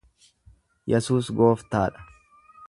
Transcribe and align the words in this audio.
Yesuus 0.91 1.29
Gooftaa 1.41 1.85
dha! 1.93 2.07